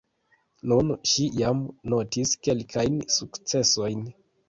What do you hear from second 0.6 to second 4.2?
Nun ŝi jam notis kelkajn sukcesojn.